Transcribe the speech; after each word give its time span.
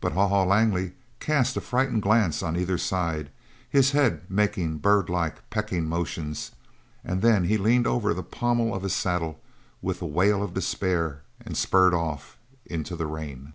But 0.00 0.12
Haw 0.12 0.28
Haw 0.28 0.44
Langley 0.44 0.92
cast 1.18 1.56
a 1.56 1.60
frightened 1.60 2.00
glance 2.00 2.44
on 2.44 2.56
either 2.56 2.78
side; 2.78 3.28
his 3.68 3.90
head 3.90 4.22
making 4.30 4.78
birdlike, 4.78 5.50
pecking 5.50 5.88
notions, 5.88 6.52
and 7.04 7.22
then 7.22 7.42
he 7.42 7.58
leaned 7.58 7.88
over 7.88 8.14
the 8.14 8.22
pommel 8.22 8.72
of 8.72 8.84
his 8.84 8.94
saddle 8.94 9.40
with 9.82 10.00
a 10.00 10.06
wail 10.06 10.44
of 10.44 10.54
despair 10.54 11.22
and 11.44 11.56
spurred 11.56 11.92
off 11.92 12.38
into 12.66 12.94
the 12.94 13.06
rain. 13.06 13.54